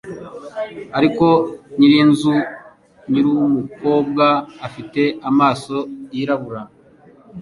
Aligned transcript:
Ariko 0.97 1.25
nyirinzu 1.77 2.31
nyir'umukobwa 3.09 4.25
ufite 4.67 5.01
amaso 5.29 5.75
yirabura 6.15 6.61